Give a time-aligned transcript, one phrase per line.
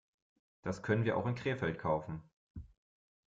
[0.63, 2.23] Das können wir auch in Krefeld kaufen